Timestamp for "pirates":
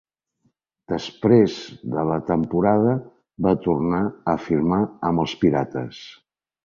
5.45-6.01